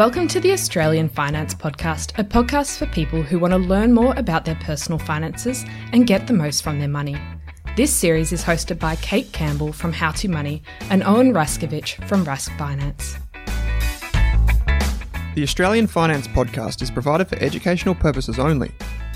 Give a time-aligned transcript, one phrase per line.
[0.00, 4.14] Welcome to the Australian Finance Podcast, a podcast for people who want to learn more
[4.16, 5.62] about their personal finances
[5.92, 7.18] and get the most from their money.
[7.76, 12.24] This series is hosted by Kate Campbell from How to Money and Owen Raskovich from
[12.24, 13.18] Rask Finance.
[15.34, 18.70] The Australian Finance Podcast is provided for educational purposes only.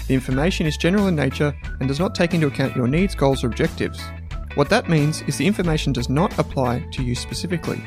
[0.07, 3.43] The information is general in nature and does not take into account your needs, goals,
[3.43, 4.03] or objectives.
[4.55, 7.83] What that means is the information does not apply to you specifically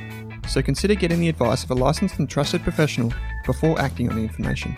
[0.47, 3.13] so consider getting the advice of a licensed and trusted professional
[3.45, 4.75] before acting on the information.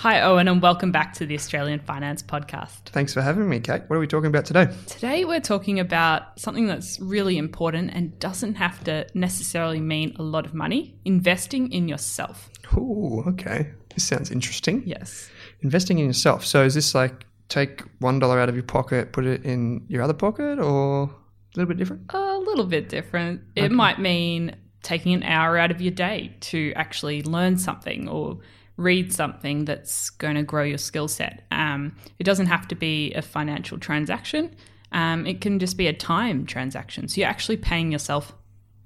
[0.00, 2.86] Hi, Owen, and welcome back to the Australian Finance Podcast.
[2.86, 3.82] Thanks for having me, Kate.
[3.86, 4.68] What are we talking about today?
[4.86, 10.22] Today, we're talking about something that's really important and doesn't have to necessarily mean a
[10.22, 12.48] lot of money investing in yourself.
[12.78, 13.72] Ooh, okay.
[13.94, 14.82] This sounds interesting.
[14.86, 15.28] Yes.
[15.60, 16.46] Investing in yourself.
[16.46, 20.14] So, is this like take $1 out of your pocket, put it in your other
[20.14, 21.10] pocket, or
[21.54, 22.12] a little bit different?
[22.12, 23.42] A little bit different.
[23.56, 23.66] Okay.
[23.66, 28.38] It might mean taking an hour out of your day to actually learn something or
[28.76, 31.44] read something that's going to grow your skill set.
[31.50, 34.54] Um, it doesn't have to be a financial transaction.
[34.92, 37.08] Um, it can just be a time transaction.
[37.08, 38.32] So you're actually paying yourself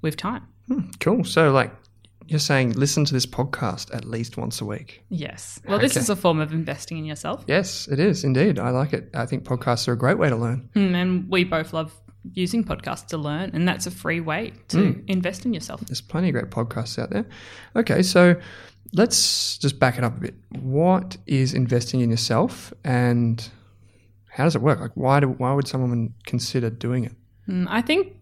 [0.02, 0.46] with time.
[0.66, 1.24] Hmm, cool.
[1.24, 1.72] So, like,
[2.26, 5.04] you're saying listen to this podcast at least once a week.
[5.10, 5.60] Yes.
[5.66, 5.86] Well, okay.
[5.86, 7.44] this is a form of investing in yourself.
[7.46, 8.58] Yes, it is indeed.
[8.58, 9.10] I like it.
[9.14, 10.68] I think podcasts are a great way to learn.
[10.74, 11.94] Mm, and we both love
[12.32, 15.04] using podcasts to learn, and that's a free way to mm.
[15.08, 15.80] invest in yourself.
[15.82, 17.26] There's plenty of great podcasts out there.
[17.76, 18.36] Okay, so
[18.92, 20.34] let's just back it up a bit.
[20.60, 23.46] What is investing in yourself, and
[24.28, 24.80] how does it work?
[24.80, 27.12] Like, why do why would someone consider doing it?
[27.48, 28.16] Mm, I think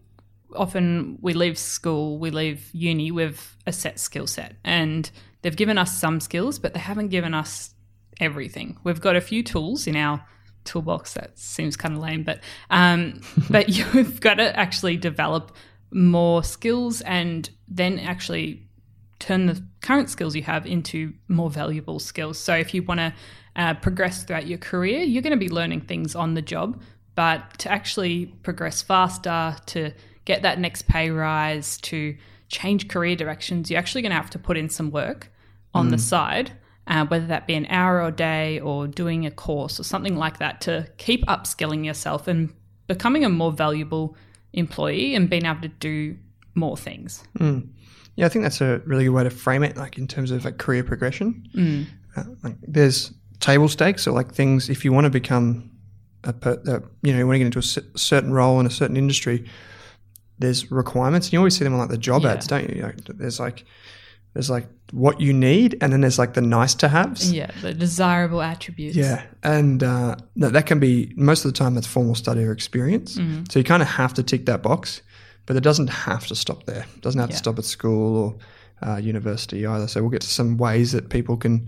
[0.55, 5.09] often we leave school, we leave uni with a set skill set, and
[5.41, 7.73] they've given us some skills, but they haven't given us
[8.19, 8.77] everything.
[8.83, 10.25] We've got a few tools in our
[10.65, 11.13] toolbox.
[11.13, 15.55] That seems kind of lame, but um, but you've got to actually develop
[15.91, 18.67] more skills and then actually
[19.19, 22.37] turn the current skills you have into more valuable skills.
[22.37, 23.13] So if you want to
[23.55, 26.81] uh, progress throughout your career, you're going to be learning things on the job,
[27.15, 29.91] but to actually progress faster, to
[30.25, 32.17] get that next pay rise, to
[32.49, 35.31] change career directions, you're actually going to have to put in some work
[35.73, 35.91] on mm.
[35.91, 36.51] the side
[36.87, 40.39] uh, whether that be an hour a day or doing a course or something like
[40.39, 42.53] that to keep upskilling yourself and
[42.87, 44.15] becoming a more valuable
[44.53, 46.17] employee and being able to do
[46.55, 47.23] more things.
[47.39, 47.67] Mm.
[48.15, 50.45] Yeah, I think that's a really good way to frame it, like in terms of
[50.45, 51.47] like career progression.
[51.55, 51.85] Mm.
[52.15, 55.71] Uh, like there's table stakes, or like things if you want to become
[56.23, 58.97] a, a you know, you want to get into a certain role in a certain
[58.97, 59.45] industry,
[60.37, 62.33] there's requirements, and you always see them on like the job yeah.
[62.33, 62.83] ads, don't you?
[62.83, 63.65] Like, there's like
[64.33, 67.31] there's like what you need, and then there's like the nice to haves.
[67.31, 68.95] Yeah, the desirable attributes.
[68.95, 72.51] Yeah, and uh, no, that can be most of the time that's formal study or
[72.51, 73.17] experience.
[73.17, 73.43] Mm-hmm.
[73.49, 75.01] So you kind of have to tick that box,
[75.45, 76.85] but it doesn't have to stop there.
[76.95, 77.33] It doesn't have yeah.
[77.33, 79.87] to stop at school or uh, university either.
[79.87, 81.67] So we'll get to some ways that people can,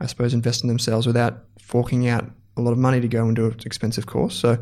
[0.00, 2.24] I suppose, invest in themselves without forking out
[2.56, 4.34] a lot of money to go into an expensive course.
[4.34, 4.56] So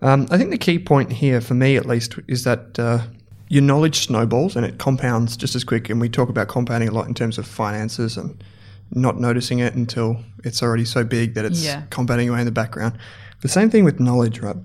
[0.00, 2.78] um, I think the key point here, for me at least, is that.
[2.78, 3.02] Uh,
[3.48, 5.88] your knowledge snowballs and it compounds just as quick.
[5.90, 8.42] And we talk about compounding a lot in terms of finances and
[8.90, 11.82] not noticing it until it's already so big that it's yeah.
[11.90, 12.98] compounding away in the background.
[13.40, 14.56] The same thing with knowledge, right?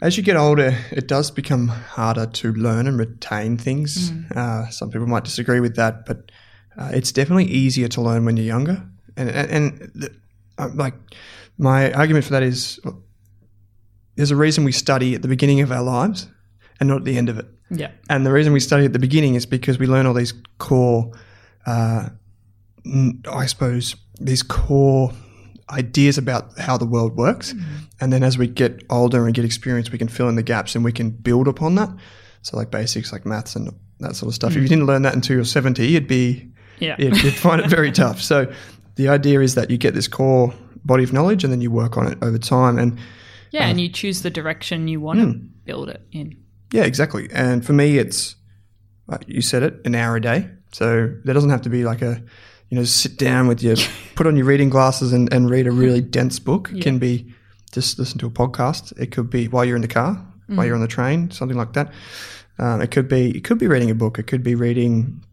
[0.00, 4.12] as you get older, it does become harder to learn and retain things.
[4.34, 6.30] Uh, some people might disagree with that, but
[6.78, 8.82] uh, it's definitely easier to learn when you're younger.
[9.16, 10.14] And and, and the,
[10.58, 10.94] uh, like
[11.58, 12.80] my argument for that is,
[14.16, 16.28] there's a reason we study at the beginning of our lives
[16.80, 17.46] and not at the end of it.
[17.70, 17.90] Yeah.
[18.08, 21.12] And the reason we study at the beginning is because we learn all these core,
[21.66, 22.08] uh,
[23.30, 25.12] I suppose, these core
[25.70, 27.52] ideas about how the world works.
[27.52, 27.76] Mm-hmm.
[28.00, 30.74] And then as we get older and get experience, we can fill in the gaps
[30.74, 31.90] and we can build upon that.
[32.42, 34.52] So, like basics like maths and that sort of stuff.
[34.52, 34.68] If you mm.
[34.68, 36.96] didn't learn that until you're 70, it'd be, Yeah.
[36.98, 38.20] you'd, you'd find it very tough.
[38.20, 38.50] So,
[38.96, 40.52] the idea is that you get this core
[40.84, 42.78] body of knowledge and then you work on it over time.
[42.78, 42.98] And
[43.50, 45.46] Yeah, and uh, you choose the direction you want to hmm.
[45.64, 46.36] build it in.
[46.72, 47.28] Yeah, exactly.
[47.32, 48.36] And for me, it's
[49.06, 50.48] like you said it, an hour a day.
[50.72, 52.22] So there doesn't have to be like a,
[52.68, 53.76] you know, sit down with your,
[54.14, 56.70] put on your reading glasses and, and read a really dense book.
[56.72, 57.32] It can be
[57.72, 58.96] just listen to a podcast.
[58.98, 61.72] It could be while you're in the car, while you're on the train, something like
[61.72, 61.92] that.
[62.58, 64.18] Um, it could be it could be reading a book.
[64.18, 65.24] It could be reading,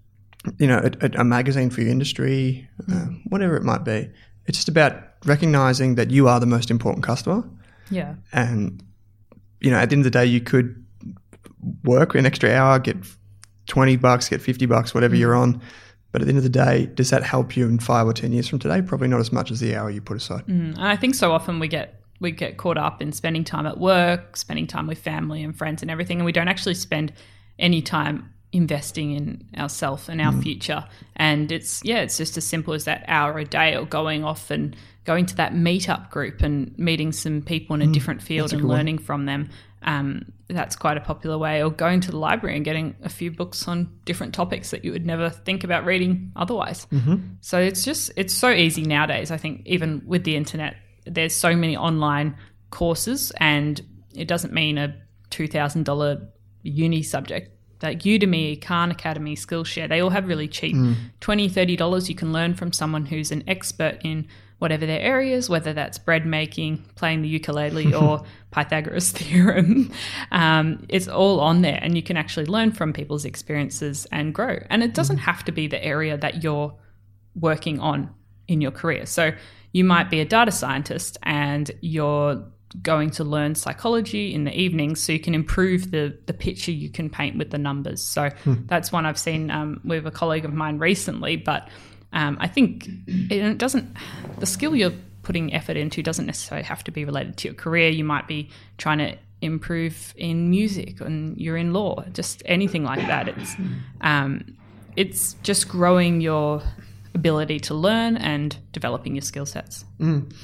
[0.57, 4.09] you know, a, a magazine for your industry, uh, whatever it might be.
[4.45, 4.93] It's just about
[5.25, 7.43] recognizing that you are the most important customer
[7.89, 8.15] Yeah.
[8.31, 8.81] and
[9.59, 10.85] you know at the end of the day you could
[11.83, 12.97] work an extra hour get
[13.67, 15.19] 20 bucks get 50 bucks whatever mm.
[15.19, 15.61] you're on.
[16.11, 18.31] But at the end of the day does that help you in five or ten
[18.31, 18.81] years from today?
[18.81, 20.45] Probably not as much as the hour you put aside.
[20.47, 23.65] Mm, and I think so often we get we get caught up in spending time
[23.65, 27.13] at work, spending time with family and friends and everything, and we don't actually spend
[27.59, 30.41] any time investing in ourselves and our mm.
[30.41, 30.85] future.
[31.15, 34.49] And it's yeah, it's just as simple as that hour a day or going off
[34.49, 38.67] and going to that meetup group and meeting some people in a different field and
[38.67, 39.49] learning from them.
[39.83, 43.31] Um, that's quite a popular way, or going to the library and getting a few
[43.31, 46.87] books on different topics that you would never think about reading otherwise.
[47.41, 49.29] So it's just it's so easy nowadays.
[49.31, 50.75] I think even with the internet,
[51.05, 52.35] there's so many online
[52.71, 53.79] courses, and
[54.15, 54.95] it doesn't mean a
[55.29, 56.27] two thousand dollar
[56.63, 57.51] uni subject.
[57.83, 60.75] Like Udemy, Khan Academy, Skillshare, they all have really cheap
[61.21, 64.27] $20, $30 you can learn from someone who's an expert in
[64.59, 69.91] whatever their areas, whether that's bread making, playing the ukulele, or Pythagoras theorem.
[70.31, 74.59] Um, it's all on there, and you can actually learn from people's experiences and grow.
[74.69, 76.75] And it doesn't have to be the area that you're
[77.35, 78.09] working on
[78.47, 79.05] in your career.
[79.05, 79.31] So
[79.73, 82.43] you might be a data scientist and you're
[82.81, 86.89] going to learn psychology in the evenings so you can improve the the picture you
[86.89, 88.01] can paint with the numbers.
[88.01, 91.37] So that's one I've seen um, with a colleague of mine recently.
[91.37, 91.69] But
[92.13, 93.95] um, I think it doesn't
[94.39, 94.93] the skill you're
[95.23, 97.89] putting effort into doesn't necessarily have to be related to your career.
[97.89, 103.05] You might be trying to improve in music and you're in law, just anything like
[103.07, 103.27] that.
[103.27, 103.55] It's
[104.01, 104.55] um,
[104.95, 106.63] it's just growing your
[107.13, 109.83] ability to learn and developing your skill sets.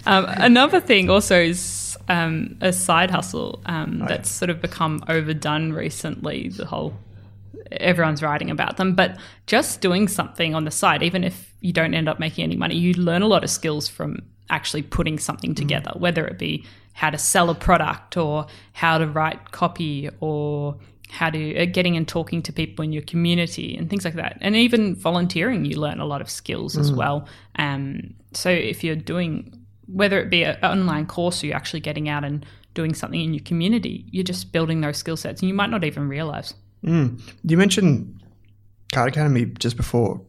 [0.06, 5.72] Um, another thing also is um, a side hustle um, that's sort of become overdone
[5.72, 6.50] recently.
[6.50, 6.94] The whole
[7.72, 9.18] everyone's writing about them, but
[9.48, 12.76] just doing something on the side, even if you don't end up making any money,
[12.76, 14.18] you learn a lot of skills from
[14.50, 19.08] actually putting something together, whether it be how to sell a product or how to
[19.08, 20.78] write copy or
[21.10, 24.38] how to uh, getting and talking to people in your community and things like that.
[24.42, 27.28] And even volunteering you learn a lot of skills as well.
[27.56, 29.58] Um, so if you're doing
[29.88, 33.34] whether it be an online course or you're actually getting out and doing something in
[33.34, 36.54] your community you're just building those skill sets and you might not even realize.
[37.44, 38.22] You mentioned
[38.94, 40.22] Khan Academy just before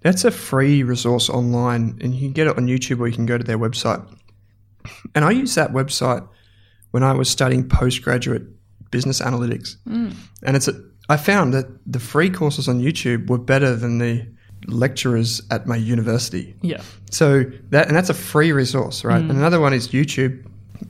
[0.00, 3.26] that's a free resource online and you can get it on youtube or you can
[3.26, 4.06] go to their website.
[5.14, 6.26] And i used that website
[6.90, 8.42] when i was studying postgraduate
[8.90, 9.76] business analytics.
[9.86, 10.14] Mm.
[10.42, 10.74] And it's a,
[11.08, 14.26] i found that the free courses on youtube were better than the
[14.66, 16.54] lecturers at my university.
[16.62, 16.82] Yeah.
[17.10, 19.22] So that and that's a free resource, right?
[19.22, 19.30] Mm.
[19.30, 20.44] And another one is YouTube.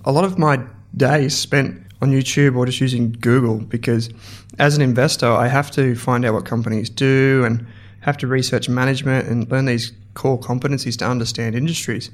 [0.04, 0.64] A lot of my
[0.96, 4.10] day is spent on YouTube or just using Google because
[4.58, 7.66] as an investor, I have to find out what companies do and
[8.00, 12.10] have to research management and learn these core competencies to understand industries.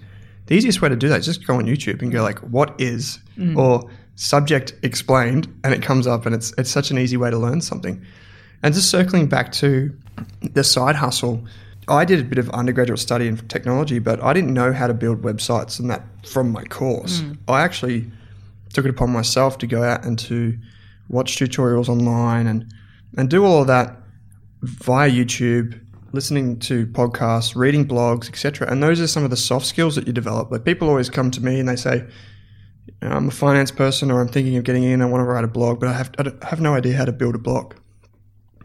[0.47, 2.75] The easiest way to do that is just go on YouTube and go like, "What
[2.78, 3.57] is?" Mm.
[3.57, 7.38] or "Subject explained," and it comes up, and it's it's such an easy way to
[7.38, 8.00] learn something.
[8.62, 9.93] And just circling back to
[10.55, 11.45] the side hustle,
[11.88, 14.95] I did a bit of undergraduate study in technology, but I didn't know how to
[14.95, 17.21] build websites and that from my course.
[17.21, 17.38] Mm.
[17.49, 18.11] I actually
[18.73, 20.57] took it upon myself to go out and to
[21.09, 22.66] watch tutorials online and
[23.16, 23.97] and do all of that
[24.66, 25.80] via YouTube,
[26.12, 28.70] listening to podcasts, reading blogs, etc.
[28.70, 30.50] And those are some of the soft skills that you develop.
[30.50, 32.04] Like people always come to me and they say,
[33.00, 35.02] "I'm a finance person, or I'm thinking of getting in.
[35.02, 37.12] I want to write a blog, but I have I have no idea how to
[37.12, 37.75] build a blog."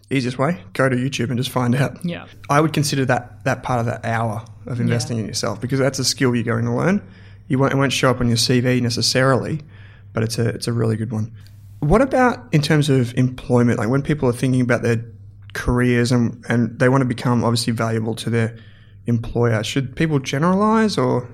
[0.09, 2.03] Easiest way: go to YouTube and just find out.
[2.03, 5.79] yeah I would consider that that part of that hour of investing in yourself because
[5.79, 7.01] that's a skill you're going to learn.
[7.47, 9.61] You won't, it won't show up on your CV necessarily,
[10.13, 11.31] but it's a it's a really good one.
[11.79, 13.79] What about in terms of employment?
[13.79, 15.03] Like when people are thinking about their
[15.53, 18.57] careers and, and they want to become obviously valuable to their
[19.05, 21.29] employer, should people generalize or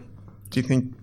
[0.49, 0.93] do you think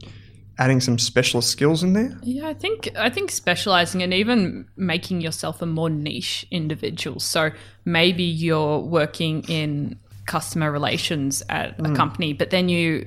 [0.59, 2.17] adding some specialist skills in there?
[2.23, 7.21] Yeah, I think I think specializing and even making yourself a more niche individual.
[7.21, 7.51] So
[7.85, 13.07] maybe you're working in customer relations at a company, but then you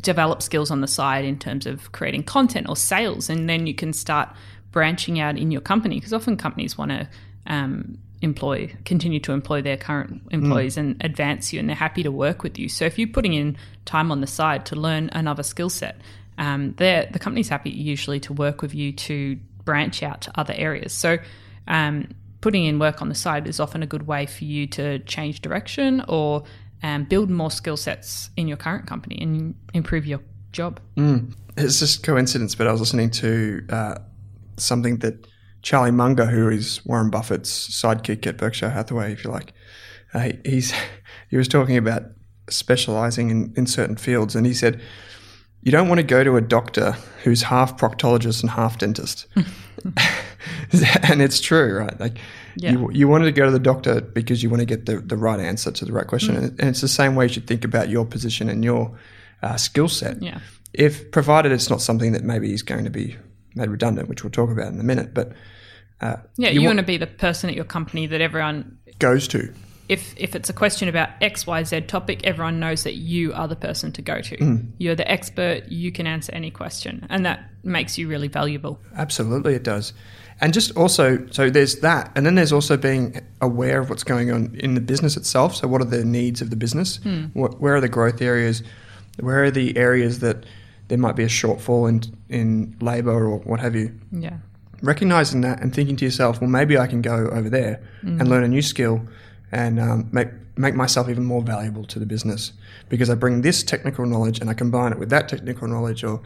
[0.00, 3.74] develop skills on the side in terms of creating content or sales, and then you
[3.74, 4.28] can start
[4.70, 7.08] branching out in your company because often companies want to
[7.46, 12.10] um, employ, continue to employ their current employees and advance you, and they're happy to
[12.10, 12.68] work with you.
[12.68, 16.00] So if you're putting in time on the side to learn another skill set,
[16.38, 20.92] um, the company's happy usually to work with you to branch out to other areas.
[20.92, 21.18] So
[21.68, 22.08] um,
[22.40, 25.40] putting in work on the side is often a good way for you to change
[25.40, 26.42] direction or
[26.82, 30.20] um, build more skill sets in your current company and improve your
[30.52, 30.80] job.
[31.56, 33.94] It's just coincidence, but I was listening to uh,
[34.56, 35.26] something that
[35.64, 39.52] Charlie Munger, who is Warren Buffett's sidekick at Berkshire Hathaway, if you like,
[40.12, 40.72] uh, he- he's
[41.30, 42.02] he was talking about
[42.48, 44.80] specializing in, in certain fields, and he said
[45.62, 46.92] you don't want to go to a doctor
[47.24, 49.26] who's half proctologist and half dentist,
[51.02, 51.98] and it's true, right?
[51.98, 52.18] Like
[52.56, 52.72] Yeah.
[52.72, 55.16] you you wanted to go to the doctor because you want to get the, the
[55.16, 57.64] right answer to the right question, and, and it's the same way you should think
[57.64, 58.96] about your position and your
[59.42, 60.40] uh, skill set Yeah.
[60.74, 63.16] if provided it's not something that maybe is going to be
[63.54, 65.32] made redundant, which we'll talk about in a minute, but
[66.04, 69.26] uh, Yeah, you, wa- want to be the person at your company that everyone goes
[69.28, 69.52] to.
[69.88, 73.90] if if it's a question about XYZ topic, everyone knows that you are the person
[73.92, 74.36] to go to.
[74.36, 74.56] Hmm.
[74.78, 78.78] You're the expert, you can answer any question, and that makes you really valuable.
[78.96, 79.92] Absolutely, it does.
[80.40, 84.32] And just also, so there's that, and then there's also being aware of what's going
[84.32, 85.54] on in the business itself.
[85.54, 86.98] So, what are the needs of the business?
[87.34, 88.62] What, where are the growth areas?
[89.20, 90.44] Where are the areas that
[90.88, 93.92] there might be a shortfall in in labour or what have you?
[94.10, 94.38] Yeah.
[94.84, 98.44] Recognizing that and thinking to yourself, well, maybe I can go over there and learn
[98.44, 99.00] a new skill
[99.52, 102.52] and um, make make myself even more valuable to the business
[102.88, 106.20] because I bring this technical knowledge and I combine it with that technical knowledge or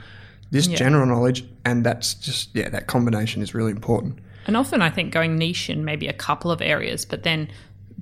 [0.50, 0.76] this Yeah.
[0.76, 4.18] general knowledge, and that's just yeah, that combination is really important.
[4.46, 7.48] And often I think going niche in maybe a couple of areas, but then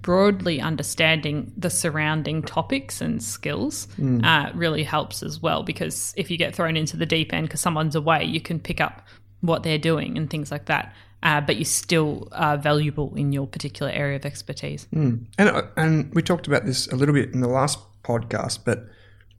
[0.01, 3.89] broadly understanding the surrounding topics and skills
[4.23, 5.63] uh, really helps as well.
[5.65, 8.81] Because if you get thrown into the deep end because someone's away, you can pick
[8.81, 9.03] up
[9.47, 10.95] what they're doing and things like that.
[11.23, 14.87] Uh, but you still are valuable in your particular area of expertise.
[14.93, 18.85] And uh, and we talked about this a little bit in the last podcast, but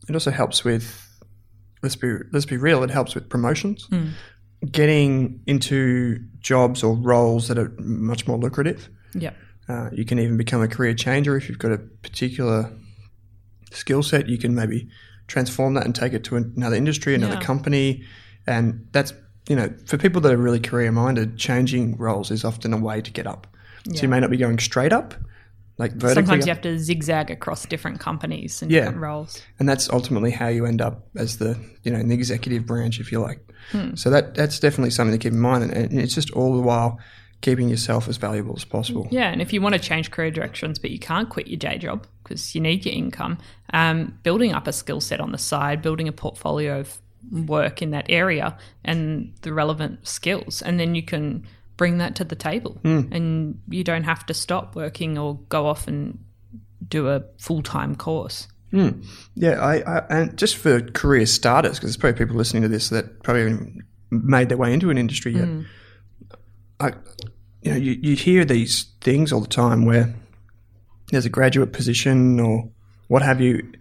[0.09, 1.03] it also helps with
[1.83, 2.83] let's be let's be real.
[2.83, 3.87] It helps with promotions,
[4.71, 8.89] getting into jobs or roles that are much more lucrative.
[9.13, 9.31] Yeah.
[9.69, 12.71] Uh, you can even become a career changer if you've got a particular
[13.71, 14.27] skill set.
[14.27, 14.89] You can maybe
[15.27, 17.41] transform that and take it to another industry, another Yeah.
[17.41, 18.03] company,
[18.47, 19.13] and that's
[19.47, 23.01] you know for people that are really career minded, changing roles is often a way
[23.01, 23.47] to get up.
[23.93, 25.13] So you may not be going straight up,
[25.77, 28.81] like vertically, Sometimes you up, have to zigzag across different companies and Yeah.
[28.81, 29.41] different roles.
[29.59, 32.99] and that's ultimately how you end up as the you know in the executive branch,
[32.99, 33.39] if you like.
[33.71, 33.95] Hmm.
[33.95, 36.61] So that that's definitely something to keep in mind, and, and it's just all the
[36.61, 36.99] while
[37.41, 39.07] keeping yourself as valuable as possible.
[39.11, 41.77] Yeah, and if you want to change career directions, but you can't quit your day
[41.77, 43.37] job because you need your income,
[43.73, 46.97] um, building up a skill set on the side, building a portfolio of
[47.31, 51.45] work in that area and the relevant skills, and then you can
[51.77, 53.01] bring that to the table, hmm.
[53.11, 56.17] and you don't have to stop working or go off and
[56.87, 58.47] do a full time course.
[58.71, 59.01] Hmm.
[59.35, 62.89] Yeah, I, I and just for career starters, because there's probably people listening to this
[62.89, 65.45] that probably haven't made their way into an industry yet.
[65.45, 65.61] Hmm.
[66.79, 66.93] I,
[67.61, 70.13] you know, you, you hear these things all the time where
[71.11, 72.69] there's a graduate position or
[73.07, 73.71] what have you,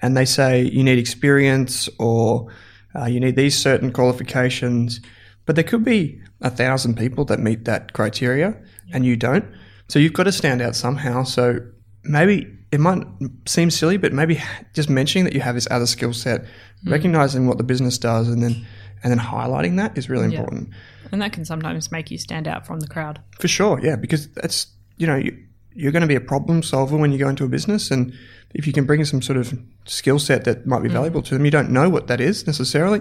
[0.00, 2.48] and they say you need experience or
[2.94, 5.00] uh, you need these certain qualifications,
[5.46, 8.54] but there could be a thousand people that meet that criteria
[8.92, 9.44] and you don't.
[9.88, 11.22] So you've got to stand out somehow.
[11.24, 11.60] So
[12.04, 13.04] maybe it might
[13.46, 14.40] seem silly, but maybe
[14.74, 16.44] just mentioning that you have this other skill set,
[16.86, 18.64] recognizing what the business does, and then
[19.02, 20.38] and then highlighting that is really Yeah.
[20.40, 20.70] important
[21.10, 23.20] And that can sometimes make you stand out from the crowd.
[23.40, 23.80] for sure.
[23.82, 25.36] Yeah, because that's you know you,
[25.74, 28.12] you're going to be a problem solver when you go into a business, and
[28.54, 30.92] if you can bring some sort of skill set that might be mm.
[30.92, 33.00] valuable to them, you don't know what that is necessarily.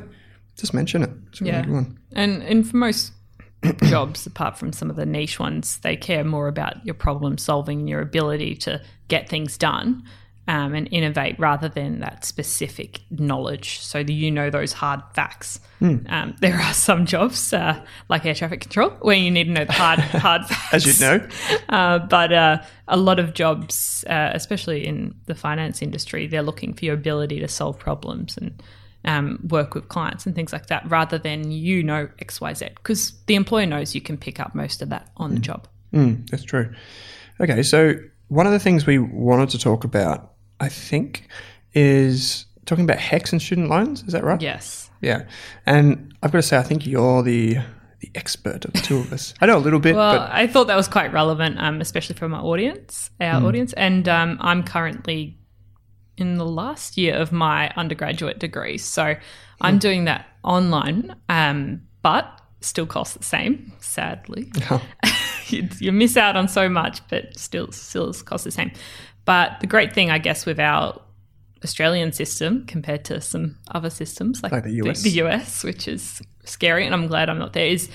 [0.58, 1.10] Just mention it.
[1.30, 1.62] It's a really Yeah.
[1.64, 2.00] good one.
[2.14, 3.14] And and for most
[3.84, 7.80] jobs, apart from some of the niche ones, they care more about your problem solving
[7.80, 10.04] and your ability to get things done
[10.48, 13.80] um, and innovate rather than that specific knowledge.
[13.80, 15.60] So you know those hard facts.
[15.82, 19.66] Um, there are some jobs uh, like air traffic control where you need to know
[19.66, 21.28] the hard hard facts, As you'd know.
[21.70, 26.74] Uh, but uh, a lot of jobs, uh, especially in the finance industry, they're looking
[26.74, 28.62] for your ability to solve problems and
[29.06, 32.68] um, work with clients and things like that, rather than you know X Y Z
[32.76, 35.68] because the employer knows you can pick up most of that on the job.
[35.94, 36.74] Mm, that's true.
[37.40, 37.96] Okay, so
[38.28, 40.31] one of the things we wanted to talk about,
[40.62, 41.28] I think,
[41.74, 44.04] is talking about HECS and student loans.
[44.04, 44.42] Is that right?
[44.42, 44.90] Yes.
[45.02, 45.24] Yeah.
[45.66, 47.58] And I've got to say, I think you're the
[48.00, 49.36] the expert of the two of us.
[49.42, 52.16] I know a little bit, Well, but I thought that was quite relevant, um, especially
[52.16, 53.74] for my audience, our audience.
[53.74, 55.38] And um, I'm currently
[56.18, 58.80] in the last year of my undergraduate degree.
[58.80, 59.16] So
[59.62, 64.52] I'm doing that online, um, but still costs the same, sadly.
[65.48, 68.72] you, you miss out on so much, but still, still costs the same.
[69.32, 71.00] But the great thing, I guess, with our
[71.64, 75.04] Australian system compared to some other systems like, Like the US.
[75.04, 77.90] the, US, which is scary, and I'm glad I'm not there, is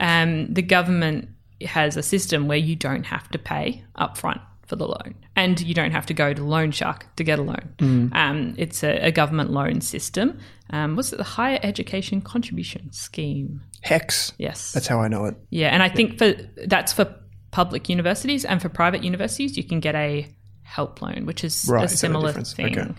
[0.00, 1.28] um, the government
[1.64, 5.74] has a system where you don't have to pay upfront for the loan, and you
[5.74, 7.72] don't have to go to Loan Shark to get a loan.
[7.78, 8.12] Mm.
[8.12, 10.40] Um, it's a, a government loan system.
[10.70, 11.18] Um, what's it?
[11.18, 13.60] The Higher Education Contribution Scheme.
[13.84, 14.32] HECS.
[14.38, 14.72] Yes.
[14.72, 15.36] That's how I know it.
[15.50, 16.34] Yeah, and I think for
[16.66, 17.14] that's for
[17.52, 20.26] public universities and for private universities, you can get a
[20.70, 22.78] help loan, which is Right, a similar thing.
[22.78, 22.94] Okay.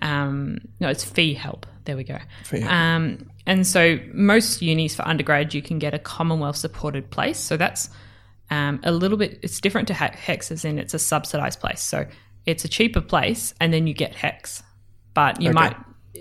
[0.00, 1.66] Um, no, it's fee help.
[1.84, 2.18] There we go.
[2.44, 2.72] Fee help.
[2.72, 7.38] Um, and so most unis for undergrad, you can get a Commonwealth supported place.
[7.38, 7.88] So that's
[8.50, 9.38] um, a little bit.
[9.42, 11.80] It's different to He- HECS, as in it's a subsidized place.
[11.80, 12.06] So
[12.46, 14.62] it's a cheaper place, and then you get HECS.
[15.14, 15.54] But you Okay.
[15.54, 15.76] might.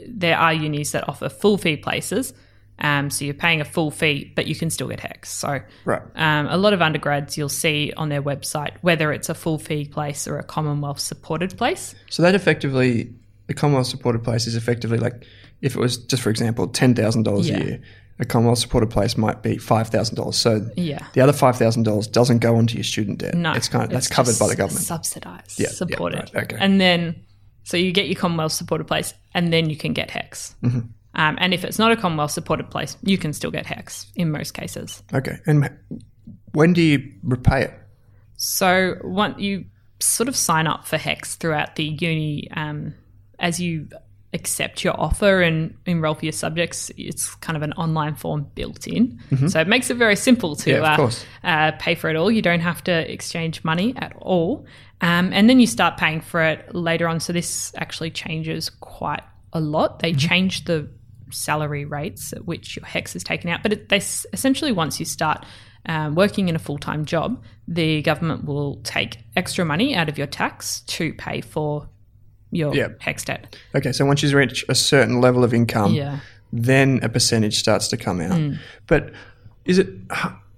[0.07, 2.33] There are unis that offer full fee places.
[2.79, 5.25] Um, so you're paying a full fee, but you can still get HECS.
[5.27, 6.01] So Right.
[6.15, 9.85] um, a lot of undergrads you'll see on their website, whether it's a full fee
[9.85, 11.93] place or a Commonwealth supported place.
[12.09, 13.13] So that effectively,
[13.47, 15.23] the Commonwealth supported place is effectively like
[15.61, 17.57] if it was just for example ten thousand dollars Yeah.
[17.57, 17.81] a year,
[18.19, 20.35] a Commonwealth supported place might be five thousand dollars.
[20.37, 21.05] So Yeah.
[21.13, 23.35] the other five thousand dollars doesn't go onto your student debt.
[23.35, 24.83] No, it's kind of that's covered by the government.
[24.85, 26.31] Subsidized, Yeah, yeah, supported.
[26.33, 26.57] right, okay.
[26.59, 27.15] And then,
[27.63, 30.55] so you get your Commonwealth supported place, and then you can get HECS.
[30.63, 30.79] Mm-hmm.
[31.15, 34.31] Um, and if it's not a Commonwealth supported place, you can still get HECS in
[34.31, 35.03] most cases.
[35.13, 35.69] Okay, and
[36.53, 37.73] when do you repay it?
[38.35, 39.65] So once you
[39.99, 42.93] sort of sign up for HECS throughout the uni, um,
[43.39, 43.87] as you
[44.33, 48.87] accept your offer and enroll for your subjects, it's kind of an online form built
[48.87, 49.19] in.
[49.47, 51.45] So it makes it very simple to Mm-hmm.
[51.45, 52.31] Yeah, uh, uh, pay for it all.
[52.31, 54.65] You don't have to exchange money at all.
[55.01, 57.19] Um, and then you start paying for it later on.
[57.19, 59.21] So this actually changes quite
[59.51, 59.99] a lot.
[59.99, 60.89] They change the
[61.33, 63.63] salary rates at which your HECS is taken out.
[63.63, 65.45] But it, they essentially, once you start
[65.85, 70.17] um, working in a full time job, the government will take extra money out of
[70.17, 71.89] your tax to pay for
[72.51, 72.89] your Yeah.
[73.01, 73.55] HECS debt.
[73.75, 76.19] Okay, so once you reach a certain level of income, Yeah.
[76.51, 78.37] then a percentage starts to come out.
[78.37, 78.53] Hmm.
[78.87, 79.11] But
[79.65, 79.89] is it?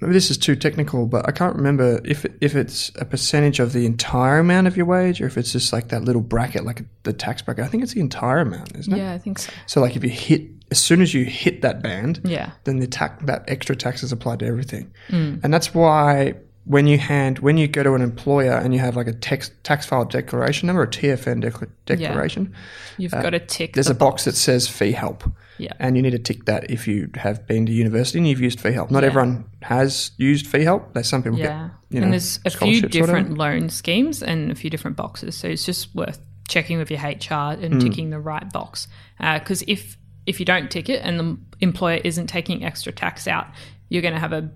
[0.02, 3.72] Maybe this is too technical, but I can't remember if if it's a percentage of
[3.72, 6.84] the entire amount of your wage, or if it's just like that little bracket, like
[7.04, 7.64] the tax bracket.
[7.64, 8.98] I think it's the entire amount, isn't it?
[8.98, 9.54] Yeah, I think so.
[9.68, 12.52] So, like if you hit as soon as you hit that band, Yeah.
[12.64, 15.40] then the tax that extra tax is applied to everything, mm.
[15.44, 18.96] and that's why when you hand when you go to an employer and you have
[18.96, 22.54] like a tax tax file declaration number, a TFN dec- declaration,
[22.98, 23.72] You've uh, got to tick.
[23.72, 25.24] Uh, there's the a box that says fee help.
[25.58, 25.74] Yeah.
[25.80, 28.60] And you need to tick that if you have been to university and you've used
[28.60, 28.92] fee help.
[28.92, 29.10] Not Yeah.
[29.10, 30.94] everyone has used fee help.
[30.94, 31.46] There's some people Yeah.
[31.46, 33.20] get, you know, and there's a few scholarships or whatever.
[33.20, 35.36] different loan schemes and a few different boxes.
[35.36, 37.82] So it's just worth checking with your HR and mm.
[37.82, 38.88] ticking the right box.
[39.20, 43.28] Uh, because if if you don't tick it and the employer isn't taking extra tax
[43.28, 43.48] out,
[43.90, 44.52] you're going to have a bit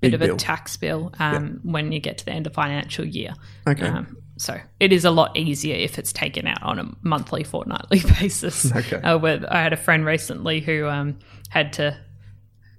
[0.00, 0.36] Big of a bill.
[0.38, 3.34] tax bill um, when you get to the end of financial year.
[3.68, 3.86] Okay.
[3.86, 8.00] Um, so it is a lot easier if it's taken out on a monthly, fortnightly
[8.20, 8.74] basis.
[8.74, 8.96] Okay.
[8.96, 11.18] Uh, where I had a friend recently who um,
[11.50, 11.98] had to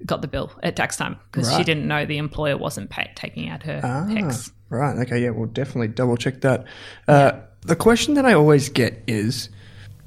[0.04, 3.50] got the bill at tax time because she didn't know the employer wasn't pay- taking
[3.50, 4.52] out her Ah, HECS.
[4.70, 4.98] Right.
[5.06, 5.22] Okay.
[5.24, 5.30] Yeah.
[5.30, 6.66] We'll definitely double check that.
[7.08, 9.50] Uh, The question that I always get is,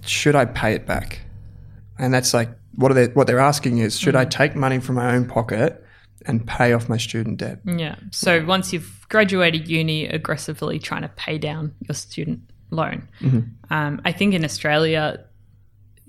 [0.05, 1.21] should I pay it back?
[1.99, 3.07] And that's like what are they?
[3.09, 4.19] What they're asking is, should Mm.
[4.21, 5.85] I take money from my own pocket
[6.27, 7.61] and pay off my student debt?
[7.65, 7.97] Yeah.
[8.11, 13.09] So once you've graduated uni, aggressively trying to pay down your student loan.
[13.71, 15.25] Um, I think in Australia,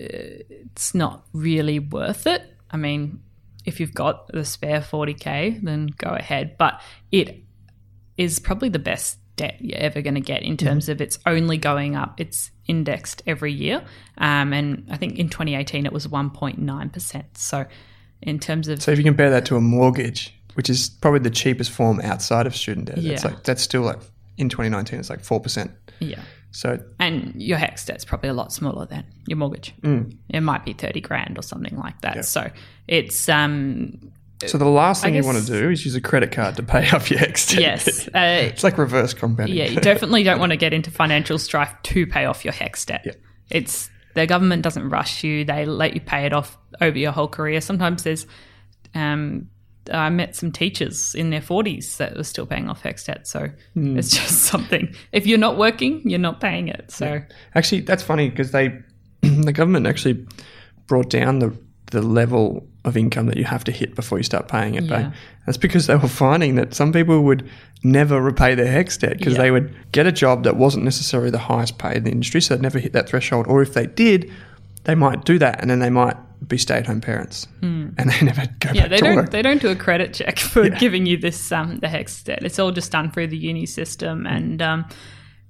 [0.00, 2.42] uh, it's not really worth it.
[2.70, 3.22] I mean,
[3.64, 6.56] if you've got the spare 40K, then go ahead.
[6.58, 6.80] But
[7.12, 7.42] it
[8.16, 11.58] is probably the best debt you're ever going to get in terms of it's only
[11.58, 12.20] going up.
[12.20, 13.82] It's indexed every year.
[14.18, 17.24] Um, and I think in 2018 it was 1.9%.
[17.34, 17.66] So
[18.22, 21.30] in terms of So if you compare that to a mortgage, which is probably the
[21.30, 23.30] cheapest form outside of student debt, it's Yeah.
[23.30, 24.00] like that's still like
[24.36, 25.70] in 2019, it's like four percent.
[26.00, 26.20] yeah.
[26.52, 29.74] So And your HECS debt's probably a lot smaller than your mortgage.
[29.82, 30.16] Mm.
[30.30, 32.24] It might be 30 grand or something like that.
[32.24, 32.50] So
[32.88, 34.10] it's, um,
[34.44, 36.90] So the last thing you want to do is use a credit card to pay
[36.90, 37.60] off your HECS debt.
[37.60, 38.08] yes.
[38.08, 39.56] Uh, it's like reverse compounding.
[39.56, 42.84] yeah, you definitely don't want to get into financial strife to pay off your HECS
[42.86, 43.02] debt.
[43.06, 43.12] Yeah.
[43.50, 47.28] It's the government doesn't rush you; they let you pay it off over your whole
[47.28, 47.60] career.
[47.62, 48.26] Sometimes there's,
[48.94, 49.48] um,
[49.90, 53.26] I met some teachers in their forties that were still paying off HECS debt.
[53.26, 53.96] So Hmm.
[53.98, 54.94] it's just something.
[55.12, 56.90] If you're not working, you're not paying it.
[56.90, 57.22] So
[57.54, 58.78] Actually, that's funny because they,
[59.22, 60.26] the government actually
[60.86, 61.56] brought down the
[61.92, 65.12] the level of income that you have to hit before you start paying it back.
[65.44, 67.48] That's because they were finding that some people would
[67.82, 69.42] never repay their HECS debt because Yeah.
[69.42, 72.54] they would get a job that wasn't necessarily the highest paid in the industry, so
[72.54, 73.46] they'd never hit that threshold.
[73.48, 74.30] Or if they did,
[74.84, 78.20] they might do that and then they might be stay at home parents and they
[78.24, 78.74] never go Hmm.
[78.76, 79.30] yeah, back they to don't work.
[79.30, 80.78] they don't do a credit check for Yeah.
[80.78, 82.38] giving you this um the HECS debt.
[82.42, 84.84] It's all just done through the uni system, and um,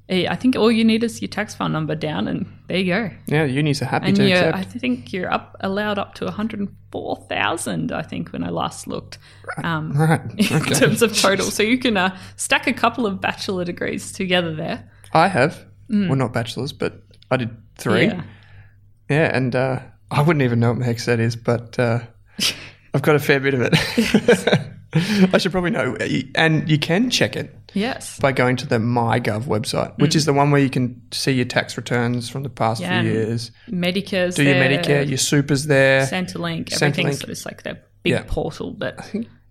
[0.09, 3.11] I think all you need is your tax file number down, and there you go.
[3.27, 4.57] yeah, unis are happy And to accept.
[4.57, 7.90] I think you're up allowed up to 104,000.
[7.92, 9.19] I think when I last looked,
[9.64, 10.21] um, right.
[10.38, 10.75] in Okay.
[10.75, 11.47] terms of total.
[11.51, 14.88] So you can uh, stack a couple of bachelor degrees together there.
[15.12, 15.64] I have.
[15.88, 18.07] Well, not bachelors, but I did three.
[18.07, 18.23] Yeah.
[19.09, 22.01] Yeah, and uh, I wouldn't even know what HECS that is, but uh,
[22.95, 24.73] I've got a fair bit of it.
[25.32, 25.96] I should probably know.
[26.35, 28.18] And you can check it Yes.
[28.18, 30.16] by going to the MyGov website, which mm.
[30.16, 33.11] is the one where you can see your tax returns from the past Yeah, few
[33.11, 33.50] years.
[33.68, 36.06] Medicare's Do your there, Medicare, your supers there.
[36.06, 36.82] Centrelink, Centrelink.
[36.82, 38.25] everything's just like that big Yeah.
[38.27, 38.99] portal, but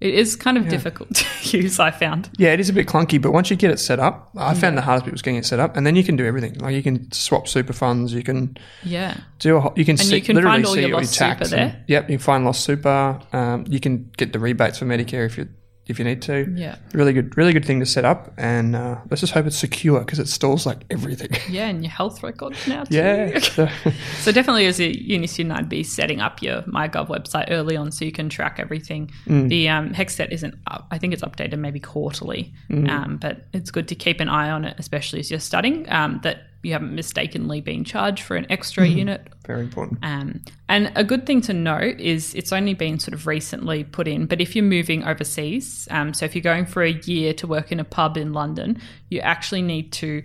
[0.02, 1.26] it is kind of difficult to
[1.58, 1.80] use.
[1.80, 2.30] I found.
[2.38, 4.78] Yeah, it is a bit clunky, but once you get it set up, I found
[4.78, 6.56] the hardest bit was getting it set up, and then you can do everything.
[6.60, 9.16] Like you can swap super funds, you can Yeah.
[9.40, 11.50] do a whole, you can see, you can literally find all see your lost tax
[11.50, 11.84] super and- there.
[11.88, 13.20] yep, you can find lost super.
[13.34, 15.48] Um, you can get the rebates for Medicare if you
[15.88, 16.52] if you need to.
[16.56, 16.76] Yeah.
[16.94, 20.00] Really good, really good thing to set up, and uh, let's just hope it's secure
[20.00, 21.30] because it stores like everything.
[21.50, 22.96] Yeah, and your health records now too.
[22.96, 23.70] yeah, so-
[24.22, 27.92] So definitely as a uni student, I'd be setting up your MyGov website early on
[27.92, 29.12] so you can track everything.
[29.28, 29.50] Mm.
[29.50, 30.88] The um, HECS debt isn't up.
[30.92, 32.90] I think it's updated maybe quarterly, Mm.
[32.90, 36.20] um, but it's good to keep an eye on it, especially as you're studying, um,
[36.24, 38.98] that you haven't mistakenly been charged for an extra Mm-hmm.
[38.98, 39.28] unit.
[39.46, 40.00] very important.
[40.04, 44.08] Um, and a good thing to note is it's only been sort of recently put
[44.08, 47.46] in, but if you're moving overseas, um, so if you're going for a year to
[47.48, 50.24] work in a pub in London, you actually need to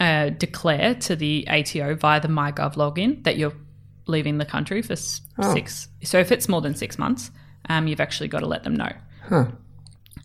[0.00, 3.54] uh, declare to the ATO via the MyGov login that you're
[4.06, 5.52] leaving the country for s- Oh.
[5.52, 5.88] six.
[6.02, 7.30] So if it's more than six months,
[7.68, 8.92] um, you've actually got to let them know.
[9.28, 9.46] Huh.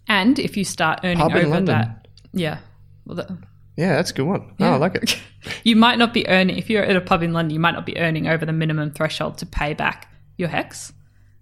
[0.08, 2.60] And if you start earning Pub over that, yeah.
[3.06, 3.30] Well, that,
[3.78, 4.54] Yeah, that's a good one.
[4.60, 5.18] Oh, I like it.
[5.64, 7.54] you might not be earning if you're at a pub in London.
[7.54, 10.94] You might not be earning over the minimum threshold to pay back your HECS.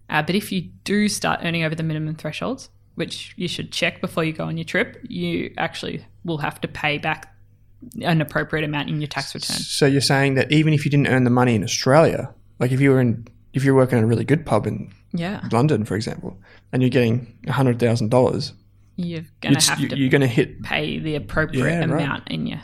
[0.09, 4.01] Uh, but if you do start earning over the minimum thresholds, which you should check
[4.01, 7.33] before you go on your trip, you actually will have to pay back
[8.01, 9.55] an appropriate amount in your tax return.
[9.57, 12.81] So you're saying that even if you didn't earn the money in Australia, like if
[12.81, 15.95] you were in if you're working at a really good pub in Yeah, London, for
[15.95, 16.37] example,
[16.73, 18.53] and you're getting hundred thousand dollars,
[18.95, 22.03] you're gonna have to you're to hit pay the appropriate Yeah, right.
[22.03, 22.59] amount in your.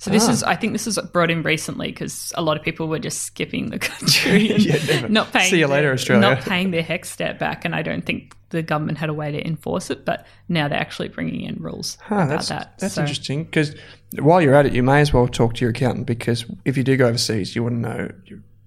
[0.00, 0.32] So this Ah.
[0.32, 3.22] is, I think, this is brought in recently because a lot of people were just
[3.22, 5.50] skipping the country and Yeah, not paying.
[5.50, 6.20] See you later, Australia.
[6.20, 9.32] Not paying their HECS debt back, and I don't think the government had a way
[9.32, 10.04] to enforce it.
[10.04, 12.78] But now they're actually bringing in rules Huh, about that's that.
[12.78, 13.74] that's So, interesting because
[14.20, 16.84] while you're at it, you may as well talk to your accountant because if you
[16.84, 18.08] do go overseas, you want to know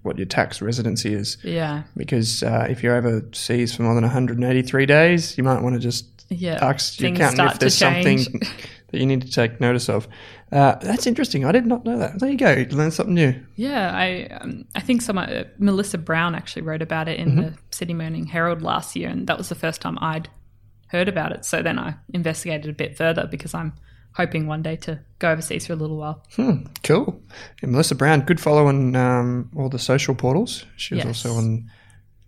[0.02, 1.38] what your tax residency is.
[1.44, 5.80] Yeah, Because uh, if you're overseas for more than 183 days, you might want to
[5.80, 6.58] just yeah.
[6.60, 8.18] ask your accountant if there's something.
[8.92, 10.06] that you need to take notice of.
[10.52, 11.44] Uh, that's interesting.
[11.44, 12.20] I did not know that.
[12.20, 12.52] There you go.
[12.52, 13.34] You learned something new.
[13.56, 17.40] Yeah, I um, I think someone uh, Melissa Browne actually wrote about it in Mm-hmm.
[17.40, 20.28] the Sydney Morning Herald last year, and that was the first time I'd
[20.88, 21.44] heard about it.
[21.44, 23.72] So then I investigated a bit further because I'm
[24.14, 26.22] hoping one day to go overseas for a little while.
[26.36, 27.18] Hmm, cool.
[27.62, 30.66] And Melissa Browne, good follow on um, all the social portals.
[30.76, 31.24] She was Yes.
[31.24, 31.70] also on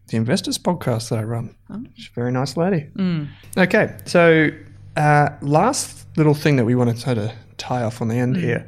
[0.09, 1.55] the Investors podcast that I run.
[1.69, 1.83] Oh.
[1.95, 2.89] She's a very nice lady.
[2.97, 3.29] Mm.
[3.59, 4.49] Okay, so
[4.97, 8.23] uh, last little thing that we want to sort of tie off on the Mm.
[8.23, 8.67] end here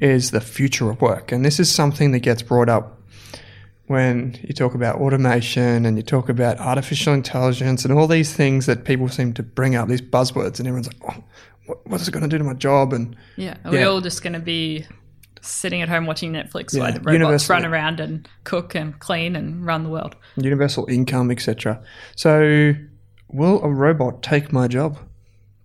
[0.00, 1.32] is the future of work.
[1.32, 3.00] And this is something that gets brought up
[3.86, 8.66] when you talk about automation and you talk about artificial intelligence and all these things
[8.66, 11.22] that people seem to bring up, these buzzwords, and everyone's like, oh,
[11.66, 12.92] what, what is it going to do to my job?
[12.92, 13.84] And Yeah, are we Yeah.
[13.86, 14.84] all just going to be
[15.40, 17.62] sitting at home watching Netflix Yeah, while the robots universally.
[17.62, 20.16] run around and cook and clean and run the world?
[20.36, 21.80] universal income, etc.
[22.16, 22.74] So,
[23.28, 24.98] will a robot take my job?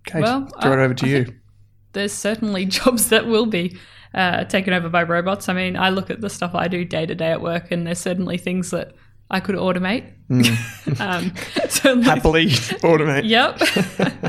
[0.04, 1.34] Kate, Well, throw it over to I you.
[1.92, 3.78] There's certainly jobs that will be
[4.14, 5.48] uh, taken over by robots.
[5.48, 7.86] I mean, I look at the stuff I do day to day at work, and
[7.86, 8.94] there's certainly things that
[9.30, 10.12] I could automate.
[11.00, 11.32] um,
[11.68, 13.22] certainly Happily automate.
[13.24, 14.28] Yep.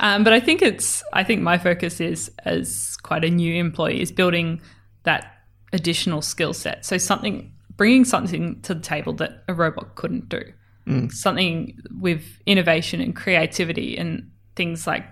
[0.00, 1.02] um, but I think it's.
[1.12, 4.60] I think my focus is as quite a new employee is building
[5.04, 5.32] that
[5.72, 6.84] additional skill set.
[6.84, 10.42] So something, bringing something to the table that a robot couldn't do.
[11.10, 15.04] Something with innovation and creativity and things like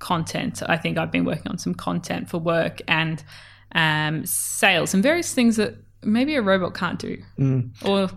[0.00, 0.62] content.
[0.68, 3.22] I think I've been working on some content for work and
[3.74, 7.70] um, sales and various things that maybe a robot can't do, Mm.
[7.84, 8.10] or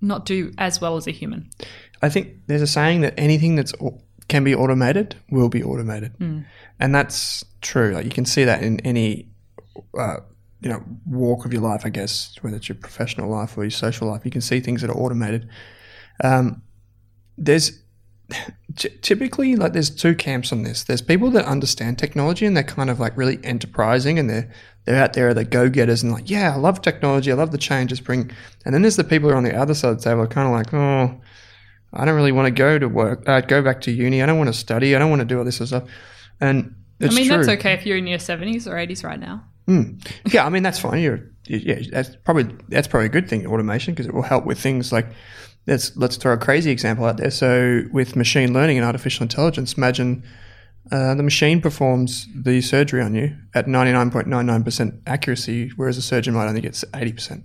[0.00, 1.48] not do as well as a human.
[2.02, 3.72] I think there's a saying that anything that's
[4.28, 6.12] can be automated will be automated,
[6.80, 7.92] and that's true.
[7.92, 9.28] Like you can see that in any,
[9.98, 10.16] uh,
[10.60, 11.82] you know, walk of your life.
[11.84, 14.80] I guess whether it's your professional life or your social life, you can see things
[14.82, 15.48] that are automated.
[16.22, 16.62] Um,
[17.36, 17.81] there's
[18.76, 20.84] typically like there's two camps on this.
[20.84, 24.50] There's people that understand technology and they're kind of like really enterprising and they're
[24.84, 27.58] they're out there, they're go getters and like, yeah, I love technology, I love the
[27.58, 28.30] changes bring.
[28.64, 30.48] And then there's the people who are on the other side of the table, kind
[30.48, 31.20] of like, oh,
[31.92, 34.22] I don't really want to go to work, uh, go back to uni.
[34.22, 34.96] I don't want to study.
[34.96, 35.90] I don't want to do all this sort of stuff.
[36.40, 37.36] And it's I mean, true.
[37.36, 39.44] that's okay if you're in your 70s or 80s right now.
[40.26, 41.00] Yeah, I mean that's fine.
[41.00, 44.58] You're, yeah, that's probably that's probably a good thing, automation, because it will help with
[44.58, 45.06] things like
[45.66, 47.30] let's let's throw a crazy example out there.
[47.30, 50.22] So with machine learning and artificial intelligence, imagine
[50.90, 54.94] uh, the machine performs the surgery on you at ninety nine point nine nine percent
[55.06, 57.44] accuracy, whereas a surgeon might only get eighty percent.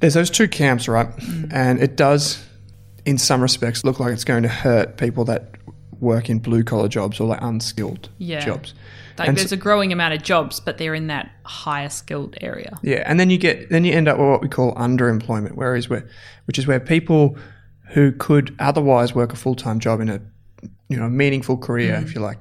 [0.00, 1.06] There's those two camps, right?
[1.52, 2.44] And it does,
[3.04, 5.54] in some respects, look like it's going to hurt people that
[6.00, 8.44] work in blue collar jobs or like unskilled Yeah.
[8.44, 8.74] jobs.
[9.18, 12.78] Like And there's a growing amount of jobs, but they're in that higher skilled area.
[12.82, 15.88] Yeah, and then you get then you end up with what we call underemployment, whereas
[15.88, 16.08] where
[16.46, 17.36] which is where people
[17.88, 20.20] who could otherwise work a full time job in a
[20.88, 22.38] you know meaningful career, if you like,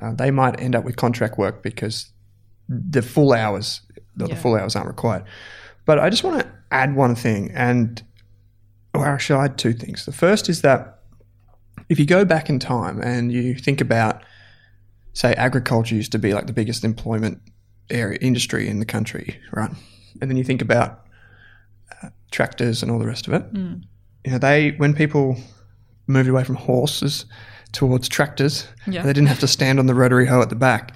[0.00, 2.10] uh, they might end up with contract work because
[2.68, 3.82] the full hours
[4.16, 5.24] the, the full hours aren't required.
[5.84, 8.02] But I just want to add one thing, and
[8.94, 10.04] or actually, I add two things.
[10.04, 10.98] The first is that
[11.88, 14.22] if you go back in time and you think about,
[15.12, 17.40] say, agriculture used to be like the biggest employment
[17.90, 19.70] area industry in the country, right?
[20.20, 21.04] And then you think about
[22.02, 23.44] uh, tractors and all the rest of it.
[23.54, 25.36] You know, they when people
[26.06, 27.24] moved away from horses
[27.72, 29.02] towards tractors, Yeah.
[29.02, 30.94] they didn't have to stand on the rotary hoe at the back.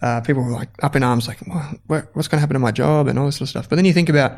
[0.00, 2.60] Uh, people were like up in arms, like, "What- what, "What's going to happen to
[2.60, 3.68] my job?" and all this sort of stuff.
[3.68, 4.36] But then you think about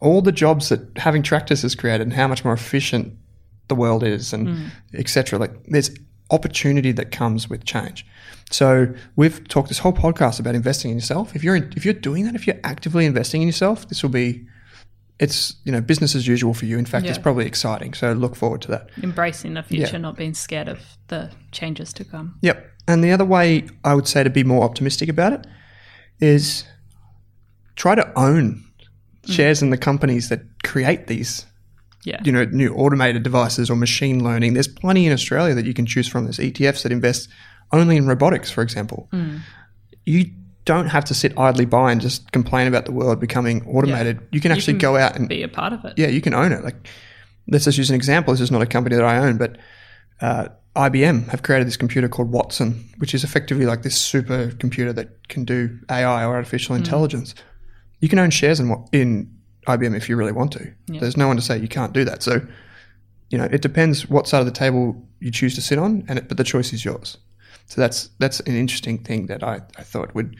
[0.00, 3.12] all the jobs that having tractors has created and how much more efficient
[3.68, 5.38] the world is, and etc.
[5.38, 5.90] Like, there's
[6.30, 8.06] opportunity that comes with change.
[8.50, 11.34] So we've talked this whole podcast about investing in yourself.
[11.36, 14.46] If you're if you're doing that, if you're actively investing in yourself, this will be
[15.20, 16.78] it's you know business as usual for you.
[16.78, 17.94] In fact, it's probably exciting.
[17.94, 18.88] So look forward to that.
[19.02, 19.98] Embracing the future, Yeah.
[19.98, 22.36] not being scared of the changes to come.
[22.42, 22.66] Yep.
[22.88, 25.46] And the other way I would say to be more optimistic about it
[26.20, 26.64] is
[27.76, 28.64] try to own
[29.26, 29.32] mm.
[29.32, 31.46] shares in the companies that create these,
[32.04, 32.20] Yeah.
[32.24, 34.54] you know, new automated devices or machine learning.
[34.54, 36.24] There's plenty in Australia that you can choose from.
[36.24, 37.28] There's ETFs that invest
[37.72, 39.08] only in robotics, for example.
[40.04, 40.30] You
[40.64, 44.20] don't have to sit idly by and just complain about the world becoming automated.
[44.32, 45.94] You can actually can go out and Be a part of it.
[45.96, 46.62] yeah, you can own it.
[46.64, 46.86] Like,
[47.48, 48.32] let's just use an example.
[48.32, 49.56] This is not a company that I own, but
[50.20, 54.92] uh, IBM have created this computer called Watson, which is effectively like this super computer
[54.92, 57.34] that can do AI or artificial intelligence.
[58.00, 59.30] You can own shares in in
[59.66, 60.72] IBM if you really want to.
[60.88, 62.22] There's no one to say you can't do that.
[62.22, 62.40] So,
[63.30, 66.18] you know, it depends what side of the table you choose to sit on, and
[66.18, 67.18] it, but the choice is yours.
[67.70, 70.36] So that's that's an interesting thing that I, I thought would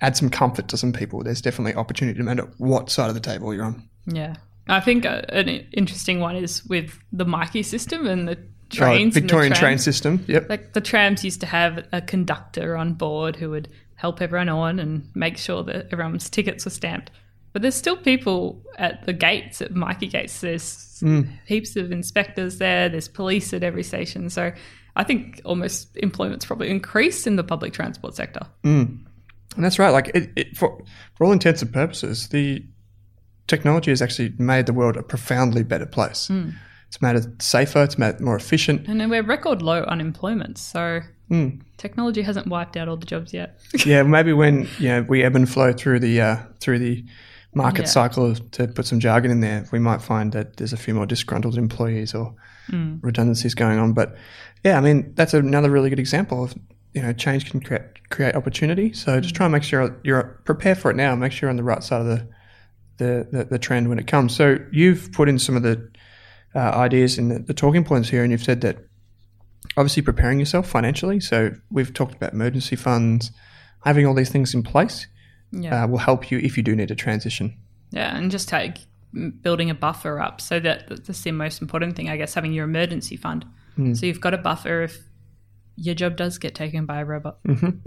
[0.00, 1.22] add some comfort to some people.
[1.22, 3.88] There's definitely opportunity no matter what side of the table you're on.
[4.06, 4.34] Yeah.
[4.68, 8.38] I think uh, an interesting one is with the Myki system and the
[8.74, 9.12] Oh, trains.
[9.14, 10.24] the Victorian train system.
[10.28, 10.48] Yep.
[10.48, 14.78] Like the trams used to have a conductor on board who would help everyone on
[14.78, 17.10] and make sure that everyone's tickets were stamped.
[17.52, 20.40] But there's still people at the gates at Myki gates.
[20.40, 21.22] There's Hmm.
[21.44, 22.88] heaps of inspectors there.
[22.88, 24.30] There's police at every station.
[24.30, 24.52] So
[24.96, 28.46] I think almost employment's probably increased in the public transport sector.
[28.62, 29.04] And
[29.56, 29.90] that's right.
[29.90, 30.82] Like it, it, for
[31.16, 32.64] for all intents and purposes, the
[33.46, 36.30] technology has actually made the world a profoundly better place.
[36.88, 37.82] It's made it safer.
[37.82, 38.86] It's made it more efficient.
[38.86, 40.58] And then we're record low unemployment.
[40.58, 41.48] So Hmm.
[41.78, 43.58] technology hasn't wiped out all the jobs yet.
[43.86, 47.04] yeah, maybe when you know we ebb and flow through the uh, through the
[47.54, 47.88] market Yeah.
[47.90, 51.06] cycle, to put some jargon in there, we might find that there's a few more
[51.06, 52.34] disgruntled employees or
[53.02, 53.92] redundancies going on.
[53.94, 54.14] But
[54.64, 56.54] yeah, I mean that's another really good example of
[56.94, 58.92] you know change can create create opportunity.
[58.92, 61.14] So just try and make sure you're prepare for it now.
[61.16, 62.28] Make sure you're on the right side of the
[62.98, 64.36] the, the, the trend when it comes.
[64.36, 65.90] So you've put in some of the
[66.54, 68.76] uh, ideas in the, the talking points here, and you've said that
[69.76, 71.18] obviously preparing yourself financially.
[71.18, 73.30] So we've talked about emergency funds,
[73.84, 75.06] having all these things in place
[75.50, 75.84] Yeah.
[75.84, 77.56] uh, will help you if you do need to transition.
[77.90, 78.78] Yeah, and just take
[79.40, 82.64] building a buffer up so that that's the most important thing, I guess, having your
[82.64, 83.46] emergency fund.
[83.94, 84.98] So you've got a buffer if
[85.76, 87.38] your job does get taken by a robot.
[87.44, 87.80] And-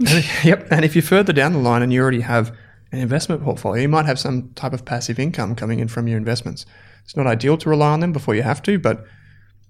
[0.44, 0.66] yep.
[0.70, 2.52] And if you're further down the line and you already have
[2.92, 6.18] an investment portfolio, you might have some type of passive income coming in from your
[6.18, 6.66] investments.
[7.04, 9.04] It's not ideal to rely on them before you have to, but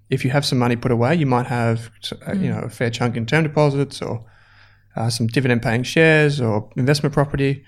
[0.08, 1.90] if you have some money put away, you might have
[2.26, 4.24] uh, you know a fair chunk in term deposits or
[4.94, 7.64] uh, some dividend paying shares or investment property.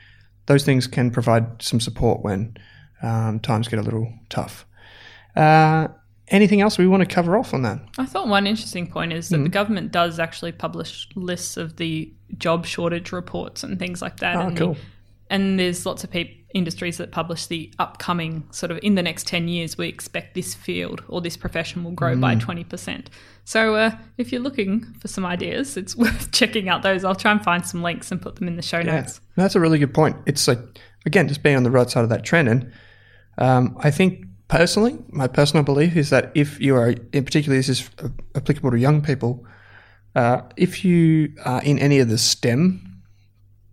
[0.46, 2.56] Those things can provide some support when
[3.02, 4.64] um, times get a little tough.
[5.36, 5.88] Uh,
[6.30, 7.80] anything else we want to cover off on that?
[7.98, 12.12] I thought one interesting point is that the government does actually publish lists of the
[12.36, 14.36] job shortage reports and things like that.
[14.36, 14.74] Oh, and, cool.
[14.74, 14.80] the-
[15.30, 19.26] and there's lots of peop industries that publish the upcoming sort of in the next
[19.26, 23.06] 10 years, we expect this field or this profession will grow by 20%.
[23.44, 27.04] So uh, if you're looking for some ideas, it's worth checking out those.
[27.04, 29.20] I'll try and find some links and put them in the show Yeah, notes.
[29.36, 30.16] that's a really good point.
[30.26, 30.58] It's like
[31.04, 32.72] again, just being on the right side of that trend, and
[33.36, 37.68] um, I think personally, my personal belief is that if you are, in particular, this
[37.68, 37.88] is
[38.34, 39.44] applicable to young people,
[40.14, 42.84] uh, if you are in any of the STEM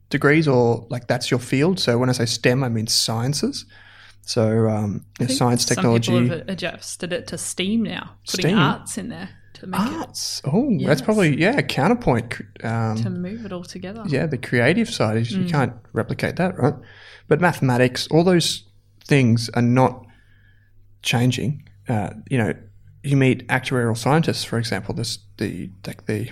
[0.10, 1.80] degrees or like that's your field.
[1.80, 3.66] So when I say STEM, I mean sciences.
[4.22, 8.52] So um, you know, science, technology, Some people have adjusted it to STEAM now, putting
[8.52, 8.58] STEAM?
[8.58, 10.42] arts in there to make arts.
[10.46, 10.88] Oh, Yes.
[10.88, 12.36] that's probably yeah, counterpoint.
[12.64, 14.04] Um, to move it all together.
[14.08, 15.44] yeah, the creative side is Mm.
[15.46, 16.74] you can't replicate that, right?
[17.28, 18.64] But mathematics, all those
[19.06, 20.06] things are not
[21.06, 21.64] changing.
[21.88, 22.54] Uh, you know,
[23.04, 26.30] you meet actuarial scientists, for example, this the like the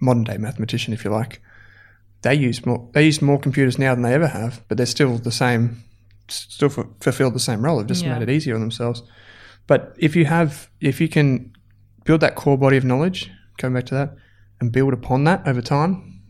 [0.00, 1.40] modern day mathematician, if you like.
[2.22, 2.88] They use more.
[2.92, 5.82] They use more computers now than they ever have, but they're still the same.
[6.28, 7.78] Still f- fulfill the same role.
[7.78, 8.18] They've just Yeah.
[8.18, 9.02] made it easier on themselves.
[9.66, 11.52] But if you have, if you can
[12.04, 14.14] build that core body of knowledge, going back to that,
[14.60, 16.20] and build upon that over time,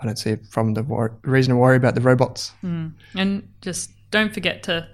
[0.00, 2.52] I don't see to wor- reason to worry about the robots.
[2.62, 4.88] And just don't forget to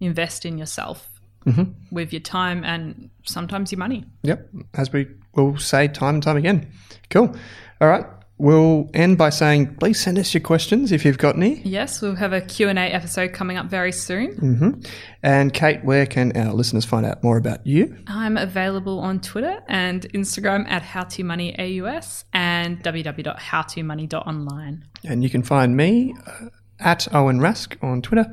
[0.00, 1.06] invest in yourself
[1.46, 1.72] Mm-hmm.
[1.90, 4.04] with your time and sometimes your money.
[4.24, 6.70] Yep, as we will say time and time again.
[7.08, 7.34] Cool.
[7.80, 8.04] All right.
[8.36, 11.62] We'll end by saying, please send us your questions if you've got any.
[11.62, 14.36] Yes, we'll have a Q&A episode coming up very soon.
[14.36, 14.86] Mm.
[15.22, 17.96] And Kate, where can our listeners find out more about you?
[18.06, 24.84] I'm available on Twitter and Instagram at howtomoney.aus and www.howtomoney.online.
[25.04, 26.46] And you can find me uh,
[26.78, 28.32] at Owen Rask on Twitter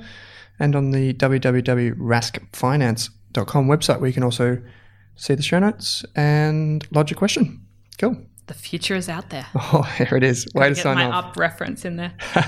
[0.59, 4.61] and on the www.raskfinance.com website where you can also
[5.15, 7.61] see the show notes and lodge a question.
[7.99, 8.17] Cool.
[8.47, 9.45] The future is out there.
[9.55, 10.47] Oh, here it is.
[10.55, 11.25] Way to sign my off.
[11.25, 12.13] up reference in there.